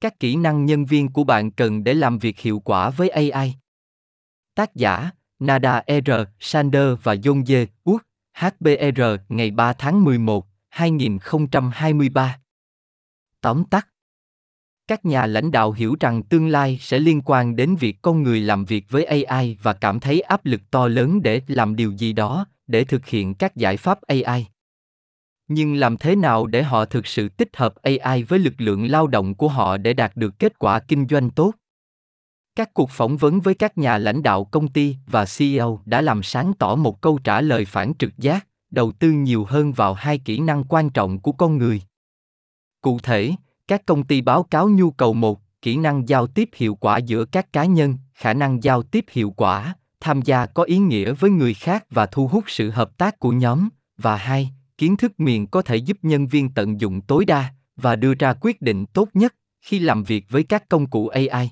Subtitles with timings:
[0.00, 3.54] Các kỹ năng nhân viên của bạn cần để làm việc hiệu quả với AI.
[4.54, 6.10] Tác giả: Nada R.
[6.40, 7.98] Sander và Yonje Wood,
[8.34, 12.40] HBR, ngày 3 tháng 11, 2023.
[13.40, 13.86] Tóm tắt
[14.90, 18.40] các nhà lãnh đạo hiểu rằng tương lai sẽ liên quan đến việc con người
[18.40, 22.12] làm việc với ai và cảm thấy áp lực to lớn để làm điều gì
[22.12, 24.48] đó để thực hiện các giải pháp ai
[25.50, 29.06] nhưng làm thế nào để họ thực sự tích hợp ai với lực lượng lao
[29.06, 31.52] động của họ để đạt được kết quả kinh doanh tốt?
[32.56, 36.22] Các cuộc phỏng vấn với các nhà lãnh đạo công ty và ceo đã làm
[36.22, 40.18] sáng tỏ một câu trả lời phản trực giác, đầu tư nhiều hơn vào hai
[40.18, 41.82] kỹ năng quan trọng của con người.
[42.80, 43.32] Cụ thể,
[43.68, 47.24] các công ty báo cáo nhu cầu một, kỹ năng giao tiếp hiệu quả giữa
[47.24, 51.30] các cá nhân, khả năng giao tiếp hiệu quả, tham gia có ý nghĩa với
[51.30, 55.46] người khác và thu hút sự hợp tác của nhóm, và hai kiến thức miền
[55.46, 59.08] có thể giúp nhân viên tận dụng tối đa và đưa ra quyết định tốt
[59.14, 61.50] nhất khi làm việc với các công cụ ai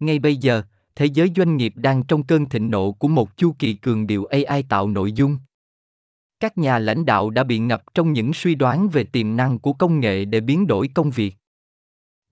[0.00, 0.62] ngay bây giờ,
[0.96, 4.24] thế giới doanh nghiệp đang trong cơn thịnh nộ của một chu kỳ cường điệu
[4.24, 5.38] ai tạo nội dung.
[6.40, 9.72] Các nhà lãnh đạo đã bị ngập trong những suy đoán về tiềm năng của
[9.72, 11.36] công nghệ để biến đổi công việc.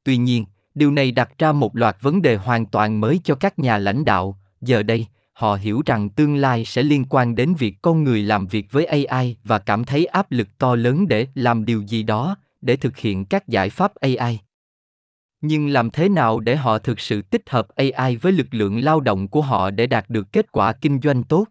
[0.05, 3.59] Tuy nhiên, điều này đặt ra một loạt vấn đề hoàn toàn mới cho các
[3.59, 4.41] nhà lãnh đạo.
[4.61, 5.07] Giờ đây
[5.37, 8.85] họ hiểu rằng tương lai sẽ liên quan đến việc con người làm việc với
[9.07, 12.97] ai và cảm thấy áp lực to lớn để làm điều gì đó để thực
[12.97, 14.41] hiện các giải pháp ai
[15.41, 19.01] nhưng làm thế nào để họ thực sự tích hợp ai với lực lượng lao
[19.01, 21.47] động của họ để đạt được kết quả kinh doanh tốt?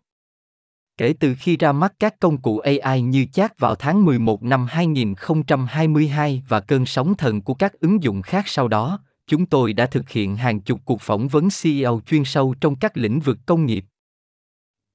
[0.98, 4.66] Kể từ khi ra mắt các công cụ AI như chat vào tháng 11 năm
[4.70, 9.86] 2022 và cơn sóng thần của các ứng dụng khác sau đó, chúng tôi đã
[9.86, 13.66] thực hiện hàng chục cuộc phỏng vấn CEO chuyên sâu trong các lĩnh vực công
[13.66, 13.86] nghiệp.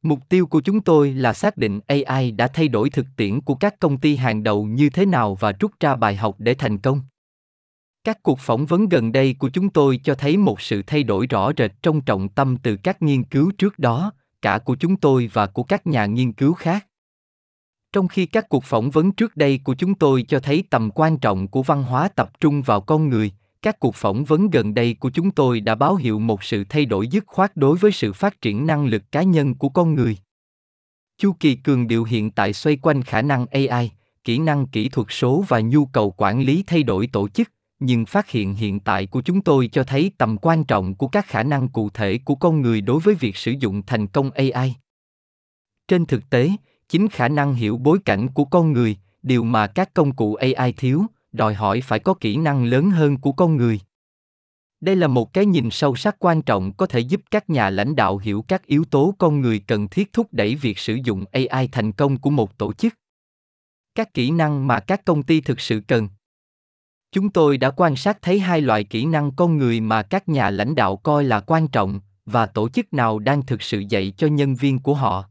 [0.02, 3.54] Mục tiêu của chúng tôi là xác định AI đã thay đổi thực tiễn của
[3.54, 6.78] các công ty hàng đầu như thế nào và rút ra bài học để thành
[6.78, 7.00] công.
[8.04, 11.26] Các cuộc phỏng vấn gần đây của chúng tôi cho thấy một sự thay đổi
[11.26, 15.30] rõ rệt trong trọng tâm từ các nghiên cứu trước đó, cả của chúng tôi
[15.32, 16.86] và của các nhà nghiên cứu khác
[17.92, 21.18] trong khi các cuộc phỏng vấn trước đây của chúng tôi cho thấy tầm quan
[21.18, 23.32] trọng của văn hóa tập trung vào con người
[23.62, 26.84] các cuộc phỏng vấn gần đây của chúng tôi đã báo hiệu một sự thay
[26.84, 30.16] đổi dứt khoát đối với sự phát triển năng lực cá nhân của con người.
[31.18, 33.92] Chu kỳ cường điệu hiện tại xoay quanh khả năng ai
[34.24, 38.06] kỹ năng kỹ thuật số và nhu cầu quản lý thay đổi tổ chức, nhưng
[38.06, 41.42] phát hiện hiện tại của chúng tôi cho thấy tầm quan trọng của các khả
[41.42, 44.76] năng cụ thể của con người đối với việc sử dụng thành công ai
[45.90, 46.50] trên thực tế,
[46.88, 50.72] chính khả năng hiểu bối cảnh của con người, điều mà các công cụ ai
[50.72, 53.80] thiếu đòi hỏi phải có kỹ năng lớn hơn của con người.
[54.80, 57.96] Đây là một cái nhìn sâu sắc quan trọng có thể giúp các nhà lãnh
[57.96, 61.68] đạo hiểu các yếu tố con người cần thiết thúc đẩy việc sử dụng ai
[61.72, 62.94] thành công của một tổ chức.
[63.94, 66.08] Các kỹ năng mà các công ty thực sự cần.
[67.12, 70.50] Chúng tôi đã quan sát thấy hai loại kỹ năng con người mà các nhà
[70.50, 74.26] lãnh đạo coi là quan trọng và tổ chức nào đang thực sự dạy cho
[74.26, 75.24] nhân viên của họ.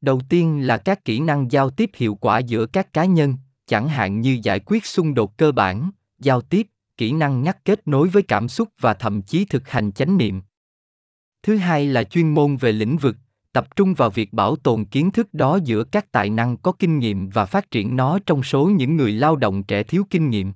[0.00, 3.34] Đầu tiên là các kỹ năng giao tiếp hiệu quả giữa các cá nhân,
[3.66, 6.66] chẳng hạn như giải quyết xung đột cơ bản, giao tiếp,
[6.96, 10.42] kỹ năng ngắt kết nối với cảm xúc và thậm chí thực hành chánh niệm.
[11.42, 13.16] Thứ hai là chuyên môn về lĩnh vực,
[13.52, 16.98] tập trung vào việc bảo tồn kiến thức đó giữa các tài năng có kinh
[16.98, 20.52] nghiệm và phát triển nó trong số những người lao động trẻ thiếu kinh nghiệm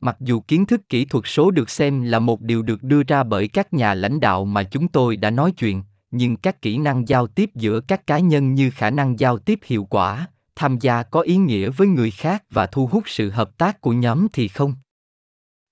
[0.00, 3.22] mặc dù kiến thức kỹ thuật số được xem là một điều được đưa ra
[3.22, 7.08] bởi các nhà lãnh đạo mà chúng tôi đã nói chuyện nhưng các kỹ năng
[7.08, 10.26] giao tiếp giữa các cá nhân như khả năng giao tiếp hiệu quả
[10.58, 13.92] tham gia có ý nghĩa với người khác và thu hút sự hợp tác của
[13.92, 14.74] nhóm thì không?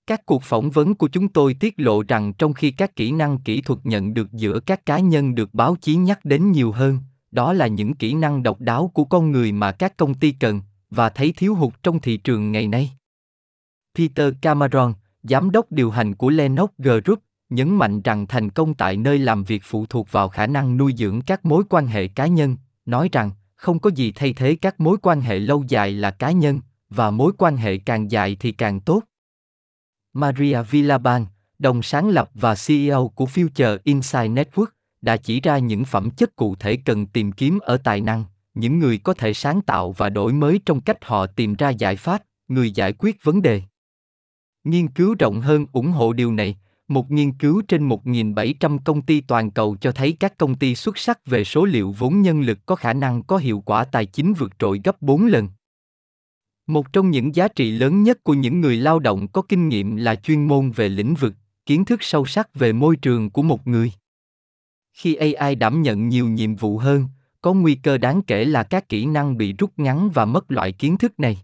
[0.07, 3.37] Các cuộc phỏng vấn của chúng tôi tiết lộ rằng trong khi các kỹ năng
[3.37, 6.99] kỹ thuật nhận được giữa các cá nhân được báo chí nhắc đến nhiều hơn
[7.31, 10.61] đó là những kỹ năng độc đáo của con người mà các công ty cần
[10.89, 12.91] và thấy thiếu hụt trong thị trường ngày nay.
[13.97, 14.93] Peter Cameron,
[15.23, 17.19] giám đốc điều hành của lenox Group,
[17.49, 20.93] nhấn mạnh rằng thành công tại nơi làm việc phụ thuộc vào khả năng nuôi
[20.97, 24.79] dưỡng các mối quan hệ cá nhân, nói rằng không có gì thay thế các
[24.79, 26.59] mối quan hệ lâu dài là cá nhân,
[26.89, 29.01] và mối quan hệ càng dài thì càng tốt.
[30.13, 31.25] Maria Villaban,
[31.59, 34.67] đồng sáng lập và CEO của Future Insight Network,
[35.01, 38.23] đã chỉ ra những phẩm chất cụ thể cần tìm kiếm ở tài năng,
[38.53, 41.95] những người có thể sáng tạo và đổi mới trong cách họ tìm ra giải
[41.95, 43.61] pháp, người giải quyết vấn đề.
[44.63, 46.57] Nghiên cứu rộng hơn ủng hộ điều này.
[46.87, 50.97] Một nghiên cứu trên 1.700 công ty toàn cầu cho thấy các công ty xuất
[50.97, 54.33] sắc về số liệu vốn nhân lực có khả năng có hiệu quả tài chính
[54.33, 55.49] vượt trội gấp 4 lần.
[56.67, 59.95] Một trong những giá trị lớn nhất của những người lao động có kinh nghiệm
[59.95, 61.33] là chuyên môn về lĩnh vực,
[61.65, 63.91] kiến thức sâu sắc về môi trường của một người.
[64.93, 67.05] Khi AI đảm nhận nhiều nhiệm vụ hơn,
[67.41, 70.71] có nguy cơ đáng kể là các kỹ năng bị rút ngắn và mất loại
[70.71, 71.37] kiến thức này.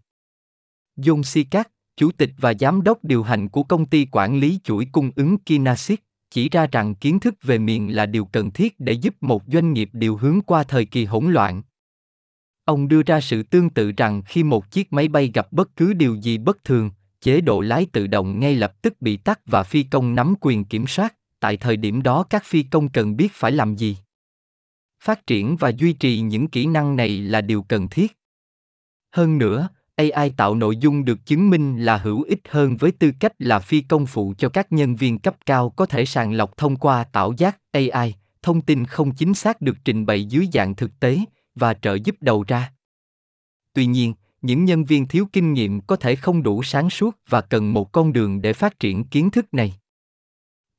[0.98, 4.88] John Sikat, chủ tịch và giám đốc điều hành của công ty quản lý chuỗi
[4.92, 6.00] cung ứng Kinaxis,
[6.30, 9.74] chỉ ra rằng kiến thức về miền là điều cần thiết để giúp một doanh
[9.74, 11.62] nghiệp điều hướng qua thời kỳ hỗn loạn.
[12.66, 15.94] Ông đưa ra sự tương tự rằng khi một chiếc máy bay gặp bất cứ
[15.94, 16.92] điều gì bất thường,
[17.22, 20.66] chế độ lái tự động ngay lập tức bị tắt và phi công nắm quyền
[20.66, 23.98] kiểm soát, tại thời điểm đó các phi công cần biết phải làm gì.
[25.04, 28.18] Phát triển và duy trì những kỹ năng này là điều cần thiết.
[29.12, 33.12] Hơn nữa, AI tạo nội dung được chứng minh là hữu ích hơn với tư
[33.20, 36.58] cách là phi công phụ cho các nhân viên cấp cao có thể sàng lọc
[36.58, 40.76] thông qua tạo giác AI, thông tin không chính xác được trình bày dưới dạng
[40.76, 41.20] thực tế
[41.56, 42.72] và trợ giúp đầu ra.
[43.74, 47.42] Tuy nhiên, những nhân viên thiếu kinh nghiệm có thể không đủ sáng suốt và
[47.42, 49.74] cần một con đường để phát triển kiến thức này.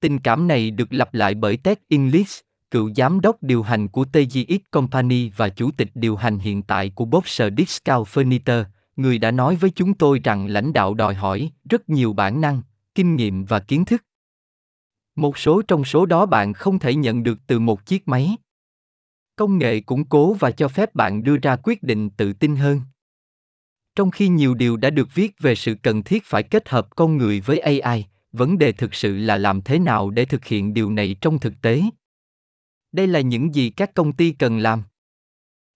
[0.01, 4.05] Tình cảm này được lặp lại bởi Ted English, cựu giám đốc điều hành của
[4.05, 8.65] TGX Company và chủ tịch điều hành hiện tại của Boxer Discount Furniture,
[8.97, 12.63] người đã nói với chúng tôi rằng lãnh đạo đòi hỏi rất nhiều bản năng,
[12.95, 14.05] kinh nghiệm và kiến thức.
[15.17, 18.37] Một số trong số đó bạn không thể nhận được từ một chiếc máy.
[19.37, 22.81] Công nghệ củng cố và cho phép bạn đưa ra quyết định tự tin hơn.
[23.97, 27.17] Trong khi nhiều điều đã được viết về sự cần thiết phải kết hợp con
[27.17, 30.91] người với AI, vấn đề thực sự là làm thế nào để thực hiện điều
[30.91, 31.83] này trong thực tế.
[32.93, 34.83] Đây là những gì các công ty cần làm.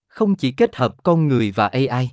[0.07, 2.09] Không chỉ kết hợp con người và AI.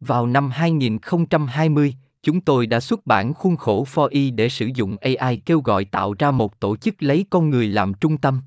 [0.00, 4.96] Vào năm 2020, chúng tôi đã xuất bản khuôn khổ for y để sử dụng
[5.00, 8.40] AI kêu gọi tạo ra một tổ chức lấy con người làm trung tâm.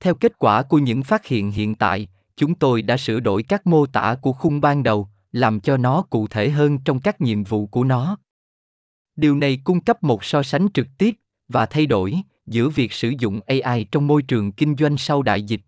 [0.00, 3.66] Theo kết quả của những phát hiện hiện tại, chúng tôi đã sửa đổi các
[3.66, 7.44] mô tả của khung ban đầu, làm cho nó cụ thể hơn trong các nhiệm
[7.44, 8.18] vụ của nó.
[9.16, 11.14] Điều này cung cấp một so sánh trực tiếp
[11.48, 12.14] và thay đổi
[12.46, 15.60] giữa việc sử dụng AI trong môi trường kinh doanh sau đại dịch.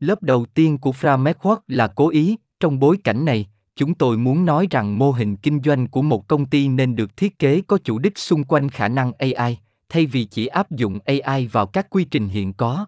[0.00, 3.48] Lớp đầu tiên của Framework là cố ý, trong bối cảnh này,
[3.78, 7.16] chúng tôi muốn nói rằng mô hình kinh doanh của một công ty nên được
[7.16, 9.58] thiết kế có chủ đích xung quanh khả năng AI,
[9.88, 12.86] thay vì chỉ áp dụng AI vào các quy trình hiện có.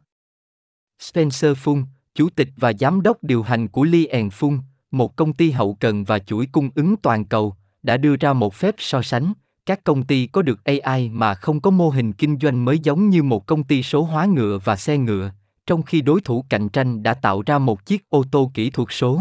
[0.98, 1.84] Spencer Fung,
[2.14, 4.58] chủ tịch và giám đốc điều hành của Li Fung,
[4.90, 8.54] một công ty hậu cần và chuỗi cung ứng toàn cầu, đã đưa ra một
[8.54, 9.32] phép so sánh.
[9.66, 13.10] Các công ty có được AI mà không có mô hình kinh doanh mới giống
[13.10, 15.30] như một công ty số hóa ngựa và xe ngựa,
[15.66, 18.88] trong khi đối thủ cạnh tranh đã tạo ra một chiếc ô tô kỹ thuật
[18.90, 19.20] số.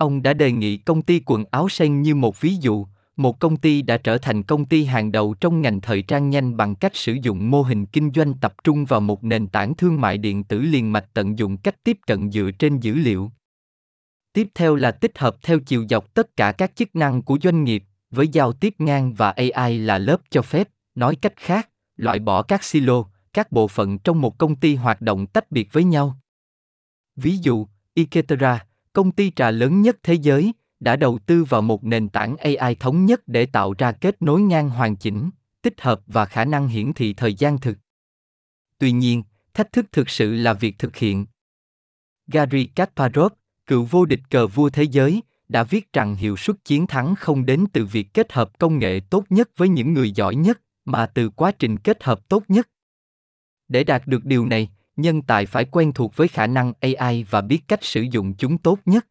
[0.00, 2.86] Ông đã đề nghị công ty quần áo sen như một ví dụ,
[3.16, 6.56] một công ty đã trở thành công ty hàng đầu trong ngành thời trang nhanh
[6.56, 10.00] bằng cách sử dụng mô hình kinh doanh tập trung vào một nền tảng thương
[10.00, 13.30] mại điện tử liền mạch tận dụng cách tiếp cận dựa trên dữ liệu.
[14.32, 17.64] Tiếp theo là tích hợp theo chiều dọc tất cả các chức năng của doanh
[17.64, 22.18] nghiệp, với giao tiếp ngang và AI là lớp cho phép, nói cách khác, loại
[22.18, 25.84] bỏ các silo, các bộ phận trong một công ty hoạt động tách biệt với
[25.84, 26.16] nhau.
[27.16, 31.84] Ví dụ, Iketera, công ty trà lớn nhất thế giới, đã đầu tư vào một
[31.84, 35.30] nền tảng AI thống nhất để tạo ra kết nối ngang hoàn chỉnh,
[35.62, 37.78] tích hợp và khả năng hiển thị thời gian thực.
[38.78, 39.22] Tuy nhiên,
[39.54, 41.26] thách thức thực sự là việc thực hiện.
[42.26, 43.32] Gary Kasparov,
[43.66, 47.46] cựu vô địch cờ vua thế giới, đã viết rằng hiệu suất chiến thắng không
[47.46, 51.06] đến từ việc kết hợp công nghệ tốt nhất với những người giỏi nhất, mà
[51.06, 52.68] từ quá trình kết hợp tốt nhất.
[53.68, 57.40] Để đạt được điều này, nhân tài phải quen thuộc với khả năng AI và
[57.40, 59.06] biết cách sử dụng chúng tốt nhất.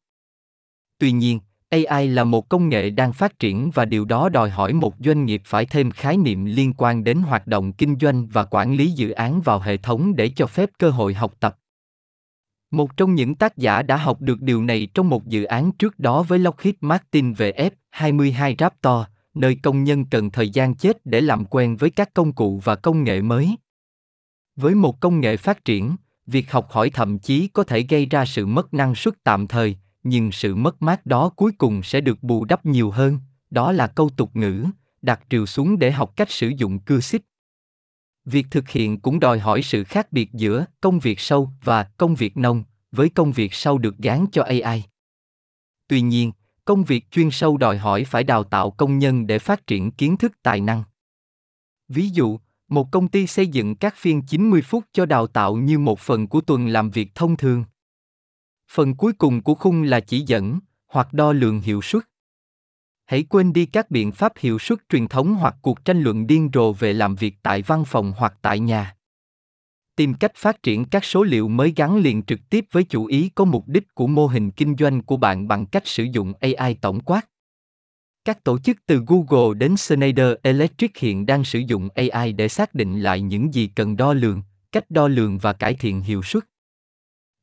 [0.97, 1.39] Tuy nhiên,
[1.69, 5.25] AI là một công nghệ đang phát triển và điều đó đòi hỏi một doanh
[5.25, 8.91] nghiệp phải thêm khái niệm liên quan đến hoạt động kinh doanh và quản lý
[8.91, 11.57] dự án vào hệ thống để cho phép cơ hội học tập.
[12.71, 16.00] Một trong những tác giả đã học được điều này trong một dự án trước
[16.00, 21.21] đó với Lockheed Martin về F-22 Raptor, nơi công nhân cần thời gian chết để
[21.21, 23.55] làm quen với các công cụ và công nghệ mới.
[24.60, 25.96] Với một công nghệ phát triển,
[26.28, 29.78] việc học hỏi thậm chí có thể gây ra sự mất năng suất tạm thời,
[30.04, 33.88] nhưng sự mất mát đó cuối cùng sẽ được bù đắp nhiều hơn, đó là
[33.88, 34.66] câu tục ngữ,
[35.01, 37.22] đặt triều xuống để học cách sử dụng cưa xích.
[38.25, 42.16] Việc thực hiện cũng đòi hỏi sự khác biệt giữa công việc sâu và công
[42.16, 44.84] việc nông, với công việc sâu được gán cho AI.
[45.88, 46.32] Tuy nhiên,
[46.66, 50.18] công việc chuyên sâu đòi hỏi phải đào tạo công nhân để phát triển kiến
[50.18, 50.84] thức tài năng.
[51.88, 55.79] Ví dụ, một công ty xây dựng các phiên 90 phút cho đào tạo như
[55.79, 57.63] một phần của tuần làm việc thông thường.
[58.71, 62.03] Phần cuối cùng của khung là chỉ dẫn, hoặc đo lường hiệu suất.
[63.05, 66.49] Hãy quên đi các biện pháp hiệu suất truyền thống hoặc cuộc tranh luận điên
[66.53, 68.95] rồ về làm việc tại văn phòng hoặc tại nhà.
[69.95, 73.29] Tìm cách phát triển các số liệu mới gắn liền trực tiếp với chủ ý
[73.35, 76.73] có mục đích của mô hình kinh doanh của bạn bằng cách sử dụng AI
[76.81, 77.29] tổng quát.
[78.29, 82.75] Các tổ chức từ Google đến Schneider Electric hiện đang sử dụng AI để xác
[82.75, 86.43] định lại những gì cần đo lường, cách đo lường và cải thiện hiệu suất.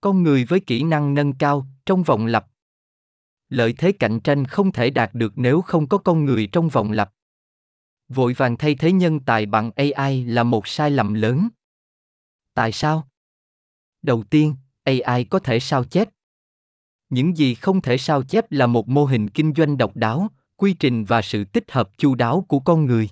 [0.00, 2.46] Con người với kỹ năng nâng cao trong vòng lặp.
[3.48, 6.92] Lợi thế cạnh tranh không thể đạt được nếu không có con người trong vòng
[6.92, 7.12] lặp.
[8.08, 11.48] Vội vàng thay thế nhân tài bằng AI là một sai lầm lớn.
[12.54, 13.08] Tại sao?
[14.02, 16.08] Đầu tiên, AI có thể sao chép.
[17.10, 20.72] Những gì không thể sao chép là một mô hình kinh doanh độc đáo, quy
[20.72, 23.08] trình và sự tích hợp chu đáo của con người.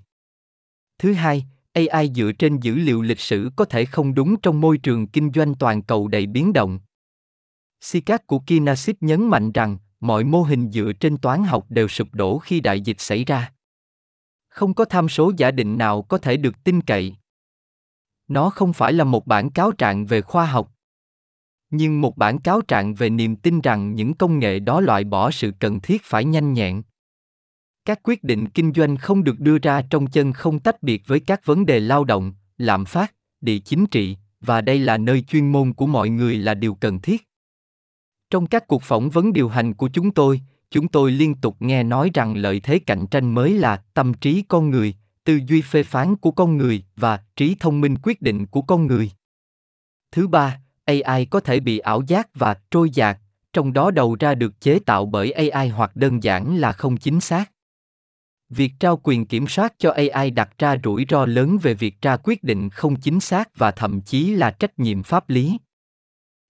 [0.98, 4.78] Thứ hai, AI dựa trên dữ liệu lịch sử có thể không đúng trong môi
[4.78, 6.78] trường kinh doanh toàn cầu đầy biến động.
[7.80, 12.08] sikat của Kinasit nhấn mạnh rằng, mọi mô hình dựa trên toán học đều sụp
[12.14, 13.52] đổ khi đại dịch xảy ra.
[14.48, 17.16] Không có tham số giả định nào có thể được tin cậy.
[18.28, 20.70] Nó không phải là một bản cáo trạng về khoa học,
[21.70, 25.30] nhưng một bản cáo trạng về niềm tin rằng những công nghệ đó loại bỏ
[25.30, 26.82] sự cần thiết phải nhanh nhẹn
[27.84, 31.20] các quyết định kinh doanh không được đưa ra trong chân không tách biệt với
[31.20, 35.52] các vấn đề lao động, lạm phát, địa chính trị, và đây là nơi chuyên
[35.52, 37.28] môn của mọi người là điều cần thiết.
[38.30, 40.40] Trong các cuộc phỏng vấn điều hành của chúng tôi
[40.74, 44.42] chúng tôi liên tục nghe nói rằng lợi thế cạnh tranh mới là tâm trí
[44.48, 48.46] con người, tư duy phê phán của con người và trí thông minh quyết định
[48.46, 49.10] của con người.
[50.12, 50.60] Thứ ba
[51.04, 53.18] ai có thể bị ảo giác và trôi dạt,
[53.52, 57.20] trong đó đầu ra được chế tạo bởi ai hoặc đơn giản là không chính
[57.20, 57.53] xác.
[58.56, 62.16] Việc trao quyền kiểm soát cho AI đặt ra rủi ro lớn về việc ra
[62.16, 65.58] quyết định không chính xác và thậm chí là trách nhiệm pháp lý.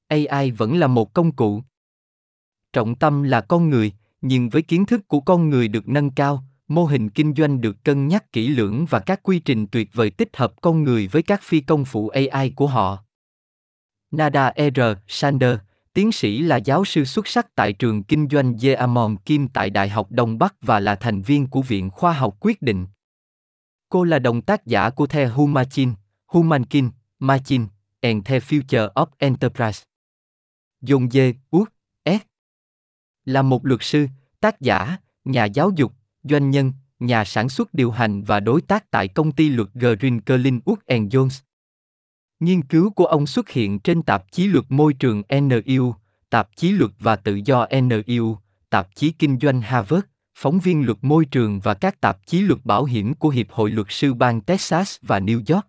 [0.09, 1.63] AI vẫn là một công cụ.
[2.73, 6.45] Trọng tâm là con người, nhưng với kiến thức của con người được nâng cao,
[6.69, 10.11] mô hình kinh doanh được cân nhắc kỹ lưỡng và các quy trình tuyệt vời
[10.11, 12.99] tích hợp con người với các phi công phụ AI của họ.
[14.11, 14.81] Nada R.
[15.09, 15.59] Sander,
[15.95, 19.89] Tiến sĩ là giáo sư xuất sắc tại trường kinh doanh Yeamon Kim tại Đại
[19.89, 22.87] học Đông Bắc và là thành viên của Viện Khoa học Quyết định.
[23.89, 25.93] Cô là đồng tác giả của The Humachin,
[26.27, 27.67] Humankin, Machin,
[28.01, 29.85] and the Future of Enterprise.
[30.83, 31.69] John Dê, út,
[32.05, 32.21] S.
[33.25, 34.07] Là một luật sư,
[34.41, 38.91] tác giả, nhà giáo dục, doanh nhân, nhà sản xuất điều hành và đối tác
[38.91, 41.41] tại công ty luật Green Kerlin Wood Jones.
[42.45, 45.95] Nghiên cứu của ông xuất hiện trên tạp chí luật môi trường NIU,
[46.31, 48.39] tạp chí luật và tự do NIU,
[48.71, 52.65] tạp chí kinh doanh Harvard, phóng viên luật môi trường và các tạp chí luật
[52.65, 55.67] bảo hiểm của Hiệp hội luật sư bang Texas và New York.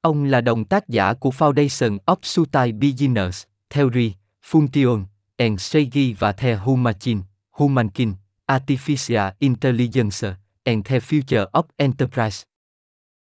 [0.00, 4.12] Ông là đồng tác giả của Foundation of Sutai Business, Theory,
[4.50, 5.04] Function,
[5.36, 7.20] and Strategy và The Humachin,
[7.50, 8.12] Humankin,
[8.46, 12.47] Artificial Intelligence, and the Future of Enterprise.